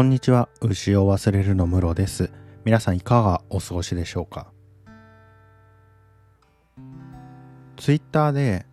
[0.00, 0.48] こんにちは。
[0.62, 2.32] 牛を忘れるのムロです。
[2.64, 4.50] 皆さんいかがお過ごしでしょうか？
[7.76, 8.64] ツイッターで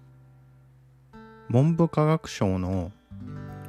[1.50, 2.94] 文部科学省の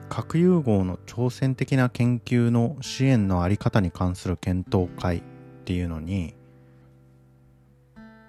[0.09, 5.23] 核融合の挑戦的な研究の支援のあり方に関する検討会っ
[5.65, 6.37] ていうのに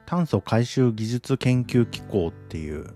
[0.07, 2.95] 炭素回収技術研究機構っていう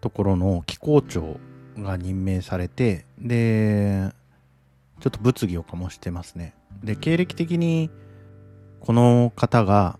[0.00, 1.38] ところの機構長
[1.78, 4.12] が任命されてで
[5.00, 6.54] ちょっと物議を醸してますね。
[6.82, 7.90] で経歴的に
[8.80, 9.98] この方が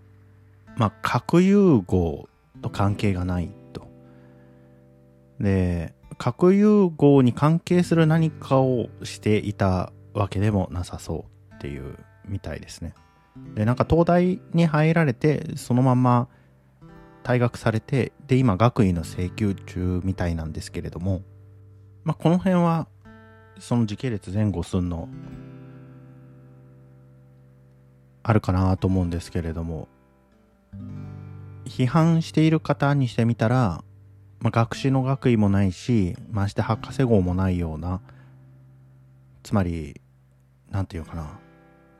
[0.77, 2.27] まあ核融合
[2.61, 3.87] と関係がないと。
[5.39, 12.93] で核融合に関係する何かをしていたわけでもなさそうっていうみたいですね。
[13.53, 16.29] でなんか東大に入られてそのまま
[17.23, 21.21] 退学されてで今学位の請求中みたいなんですけれども
[22.05, 22.87] まあこの辺は
[23.59, 25.09] その時系列前後すんの
[28.23, 29.87] あるかなと思うんですけれども
[31.65, 33.83] 批判している方にしてみたら、
[34.39, 38.01] まあ、学士の学位もないしまして博士号もないような
[39.43, 39.99] つまり
[40.69, 41.39] なんていうかな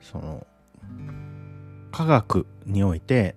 [0.02, 0.46] その
[1.92, 3.36] 科学において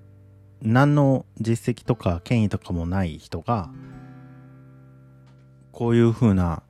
[0.60, 3.70] 何の実績とか権威とかもない人が
[5.78, 6.64] こういうふうな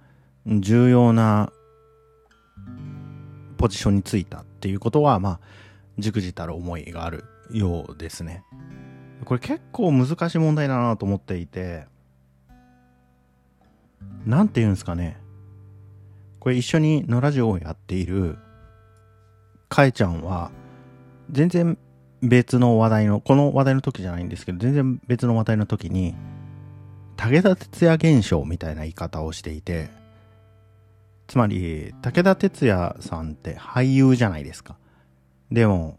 [0.45, 1.51] 重要な
[3.57, 5.41] ポジションについたっていうことはまあ
[5.99, 8.45] じくじたる思いがあるようですね。
[9.25, 11.87] これ結構難しい問題だなと思っていて
[14.27, 15.17] なんて言うんですかね
[16.39, 18.37] これ一緒にのラジオをやっている
[19.71, 20.51] かえちゃんは
[21.31, 21.79] 全然
[22.21, 26.15] 別の話題のこの話題の時じゃないんですけど全然別の話題の時に
[27.19, 29.91] 武田鉄矢現象みたいな言い方をしていて
[31.27, 34.77] つまり武田鉄矢さんって俳優じゃないですか
[35.53, 35.99] でも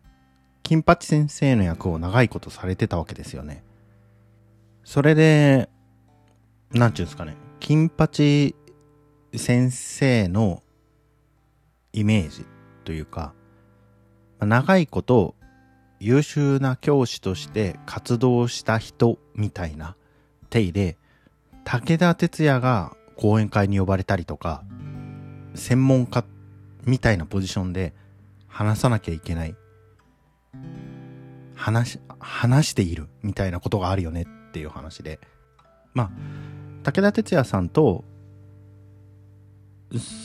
[0.70, 3.64] 金八先生の役を長いことされてたわけですよね。
[4.84, 5.68] それで、
[6.70, 8.56] なんちゅうんですかね、金八
[9.36, 10.62] 先生の
[11.92, 12.46] イメージ
[12.86, 13.34] というか、
[14.40, 15.34] 長いこと
[16.00, 19.96] 優秀な教師として活動した人みたいな
[20.52, 20.98] 体で、
[21.72, 24.64] 武田鉄矢が講演会に呼ばれたりとか、
[25.54, 26.26] 専門家
[26.86, 27.94] みたいなポジションで
[28.48, 29.56] 話さなきゃいけない
[31.54, 35.20] 話、話しているみたいなことがあるよねっていう話で。
[35.94, 36.12] まあ、
[36.82, 38.04] 武田鉄矢さんと、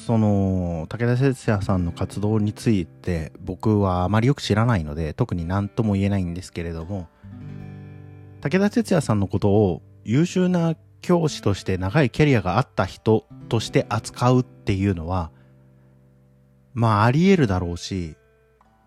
[0.07, 7.07] その、武田鉄矢さんの活動について僕はあまりよく知らないので、特に何とも言えないんですけれども、
[8.41, 15.31] 武田鉄矢さんのことを優秀な教師として長いキャリアがあった人として扱うっていうのは、
[16.73, 18.17] まああり得るだろうし、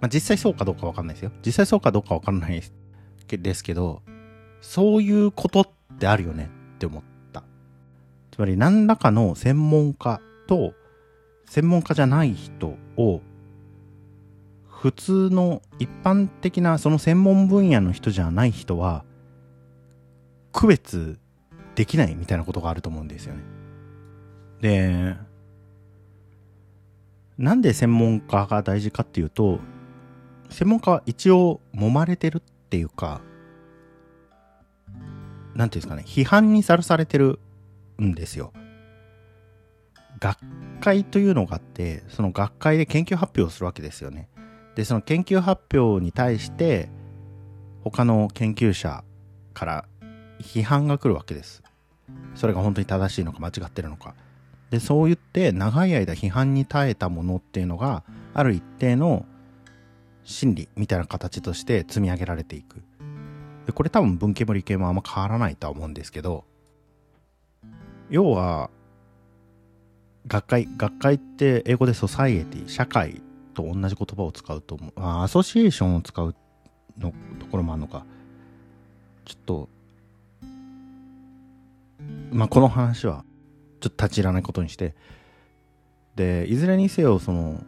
[0.01, 1.31] まあ、実際そうかどうかわかんないですよ。
[1.45, 2.59] 実際そうかどうかわかんない
[3.27, 4.01] ですけど、
[4.61, 5.69] そういうことっ
[5.99, 7.43] てあるよねって思った。
[8.31, 10.73] つまり何らかの専門家と
[11.45, 13.21] 専門家じゃない人を
[14.65, 19.05] 普通の一般的なその専門分野の人じゃない人は
[20.51, 21.19] 区別
[21.77, 23.43] できないみたいなことがあると思うんですよね。
[24.61, 25.15] で、
[27.37, 29.59] なんで専門家が大事かっていうと、
[30.49, 33.21] 専門家は一応揉まれてるっていうか、
[35.53, 37.39] なんていうんですかね、批判にさらされてる
[38.01, 38.53] んですよ。
[40.19, 40.39] 学
[40.81, 44.29] 会というのがあって、その学会で研究発表をするわけですよね。
[44.73, 46.89] で、その研究発表に対して、
[47.83, 49.03] 他の研究者
[49.53, 49.85] から
[50.39, 51.61] 批判が来るわけです。
[52.35, 54.15] それが本当に正しいのか間違ってるのか。
[54.69, 58.03] で、そう言って長い間批判に耐えたものっていうのが、
[58.33, 59.25] ある一定の
[60.23, 62.83] 心理みたいな形として積み上げられていく。
[63.65, 66.45] でこれ多分文系も理系もあんま変わらないとは思うんですけど、
[68.09, 68.69] 要は、
[70.27, 73.21] 学会、学会って英語でソサイエティ、社会
[73.53, 74.93] と同じ言葉を使うと思う。
[74.97, 76.35] あ、アソシエーションを使う
[76.97, 78.05] のところもあるのか。
[79.25, 79.69] ちょっと、
[82.31, 83.23] まあ、この話は、
[83.79, 84.95] ちょっと立ち入らないことにして、
[86.15, 87.61] で、いずれにせよ、その、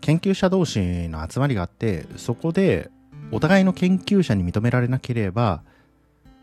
[0.00, 2.90] 研究者同士の集まりがあって、そこで
[3.32, 5.62] お互いの研究者に認められなければ、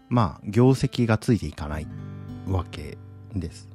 [0.09, 1.87] まあ、業績がついていかない
[2.47, 2.97] わけ
[3.35, 3.69] です。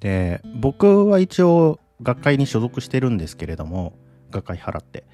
[0.00, 3.94] で、僕は一応学会に所属してるんですけれども、
[4.30, 5.04] 学会払って。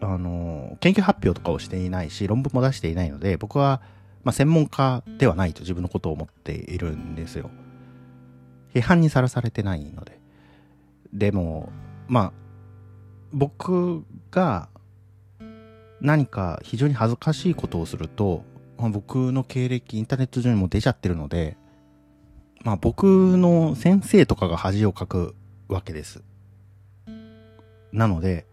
[0.00, 3.82] あの、研究発表とかをしていないし、論文も出していないので、僕は、
[4.24, 7.50] まあ、専門家ではないと自分のことを思っているんですよ。
[8.74, 10.20] 批判にさらされてないので。
[11.12, 11.72] でも、
[12.06, 12.32] まあ、
[13.32, 14.68] 僕が
[16.00, 18.44] 何か非常に恥ずかしいことをすると、
[18.78, 21.56] まあ、僕の経歴インターネット上にも出ちゃってるので、
[22.64, 25.34] まあ僕の先生とかが恥をかく
[25.68, 26.22] わけです。
[27.92, 28.46] なので、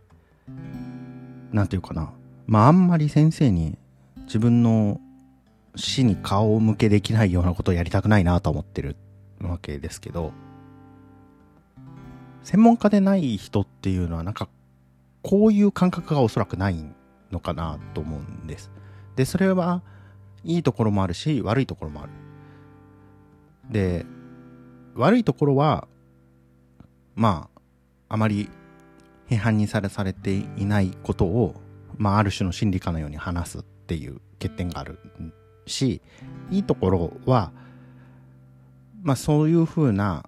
[1.51, 2.13] なんていうかな。
[2.45, 3.77] まああんまり先生に
[4.25, 4.99] 自分の
[5.75, 8.95] 死に顔を向けできないようなことをやりたくないなと思ってる
[9.41, 10.33] わけですけど、
[12.43, 14.47] 専門家でない人っていうのはなんか
[15.21, 16.85] こういう感覚がおそらくない
[17.31, 18.71] のかなと思うんです。
[19.15, 19.81] で、それは
[20.43, 22.11] いいところもあるし悪いところもある。
[23.69, 24.05] で、
[24.93, 25.87] 悪いところは、
[27.15, 27.49] ま
[28.07, 28.49] あ、あまり
[29.29, 31.55] 批判にされされていないことを、
[31.97, 35.33] まあ、ある種の心理家のように話すっていう欠点があるん
[35.65, 36.01] し、
[36.49, 37.51] いいところは、
[39.03, 40.25] まあ、そういうふうな、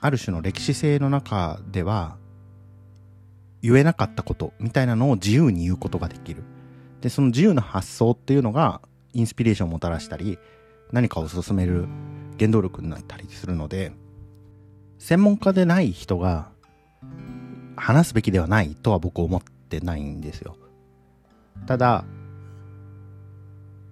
[0.00, 2.16] ある種の歴史性の中では、
[3.62, 6.42] 言えなかったことみたいなのを自由に言うことができる。
[7.00, 8.82] で、その自由な発想っていうのが、
[9.14, 10.38] インスピレーションをもたらしたり、
[10.92, 11.86] 何かを進める
[12.38, 13.92] 原動力になったりするので、
[14.98, 16.50] 専門家でない人が
[17.76, 20.56] 話すべきではないとは僕思ってないんですよ。
[21.66, 22.04] ただ、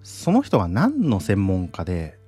[0.03, 2.19] その人が何の専門家で、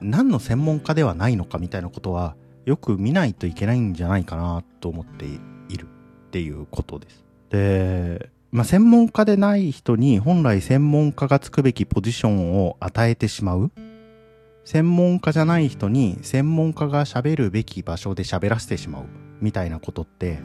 [0.00, 7.24] 何の専門家ではないのかみたいなことはよく見ないといけないんじゃないかなと思っているっていうことです。
[7.50, 13.72] で、まあ、専門家でない人に本来専門家がつくべきポジションを与えてしまう
[14.64, 19.04] 専門家じゃない人に専門家が喋るべき場所で喋らせてしまう
[19.40, 20.38] みたいなことって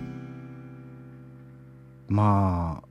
[2.07, 2.88] まあ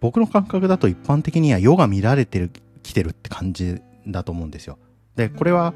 [0.00, 2.50] 僕の感覚だと一般的には世が乱れてる
[2.82, 4.78] きてるって感じだと思うんですよ。
[5.16, 5.74] でこれは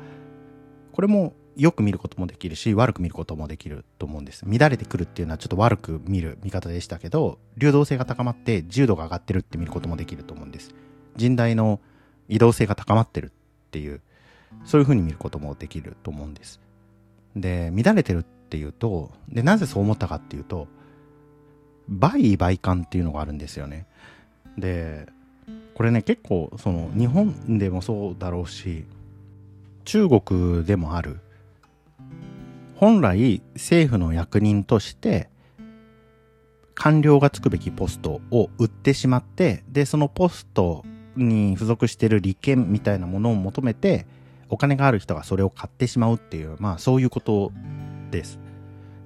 [0.93, 4.45] これもよく見ることもできるし悪く見ることもできると思うんです。
[4.47, 10.75] 乱れてくるっていうのはちょっと悪く見る見方でしたけど流動性が高まって自由度が上がってるって見ることもできると思うんです。
[11.17, 11.81] 人代の
[12.29, 13.31] 移動性が高まってるっ
[13.71, 14.01] ていう
[14.65, 16.61] そういうふうに見ることもできると思うんです。
[17.37, 20.69] で、乱れてるっていうと、で、なぜそう思ったかっていうと、
[21.89, 23.87] 売買感っていうのがあるんですよね。
[24.59, 25.07] で、
[25.75, 28.85] これね、結構、その、日本でもそうだろうし、
[29.85, 31.21] 中国でもある。
[32.77, 35.29] 本来、政府の役人として、
[36.75, 40.85] 官僚がつくべきポストを売ってしまって、で、そのポスト
[41.17, 44.07] に付属してる利権みたいなものを求めて、
[44.49, 47.53] お金がある人がそれを買ってしまうっていう、まあそういうこと
[48.11, 48.39] です。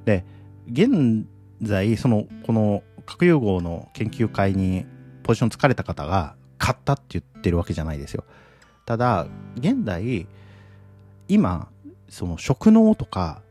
[0.05, 0.25] で、
[0.71, 1.27] 現
[1.63, 4.87] 在、その、この核融合の研究会に
[5.23, 8.25] ポジション疲れた方が買ったって言ってるわけじゃないですよ。
[8.85, 9.27] ただ、
[9.57, 10.27] 現代、
[11.29, 11.69] 今、
[12.09, 13.43] その職能とか、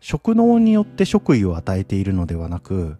[0.00, 2.96] 職能によって職位を与えているのではなく、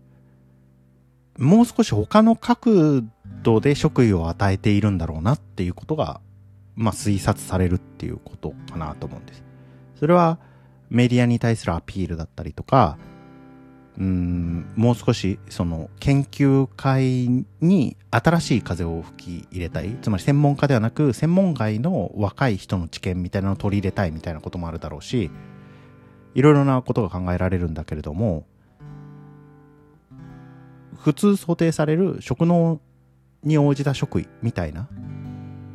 [1.39, 3.03] もう少し他の角
[3.43, 6.21] 度で職位を与えているんだろうなっていうことが
[6.77, 9.43] まあ、推察されるっていうことかなと思うんです。
[9.97, 10.39] それは
[10.91, 12.99] メディアに対するアピールだったりとか、
[14.03, 19.97] うん、もう少しその研究会に新しい風を吹き入れたい。
[20.03, 25.31] つまり専門家ではなく専門外の若い人の知見みたいなのを取り入れたいみたいなこともあるだろうし、
[26.35, 28.44] いろいろなことが考えられるんだけれども、
[30.99, 32.81] 普通想定される職能
[33.44, 34.89] に応じた職位みたいな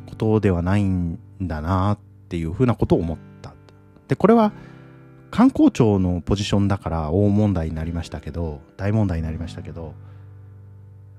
[0.04, 3.54] ことではないんだなっていうふうなことを思った。
[4.06, 4.52] で、これは
[5.30, 9.94] 観光庁のポジションだから大問題になりましたけど、大問題になりましたけど、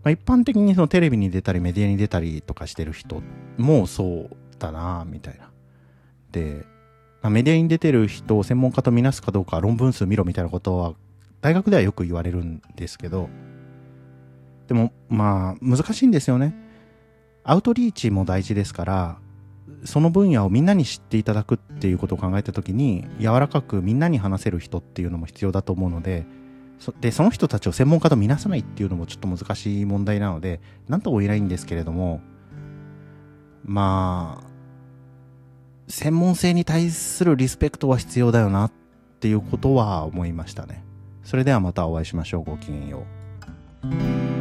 [0.04, 3.22] まあ、一般的にそのテレビに出たりメディアに出たりとかしてる人
[3.58, 5.52] もそうだなみたいな。
[6.32, 6.66] で、
[7.22, 10.94] まあ、メディアに出てる人を専門家とみなすかどうか論文数見ろみたいなことは
[11.42, 13.30] 大学ではよく言われるんですけど、
[14.68, 16.56] でもまあ難しいんですよね。
[17.44, 19.18] アウトリーチも大事ですから、
[19.86, 26.26] その分野をみんなに知っていただくっていうことを考えた時に、柔らかくみんなに話せる人っていうのも必要だと思うので、
[26.80, 32.22] そで、その人たちを専門家とみなさないっていうのもちょっと難しい問題なので、なんとも言えないんですけれども、
[33.66, 34.50] まあ、
[35.90, 38.72] 専門性に対するリスペクトは必要だよなっ
[39.20, 40.84] ていうことは思いましたね。
[41.24, 42.44] それではまたお会いしましょう。
[42.44, 43.04] ごきげんよ
[44.36, 44.39] う。